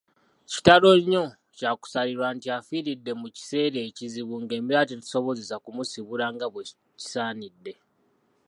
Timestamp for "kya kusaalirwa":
1.57-2.27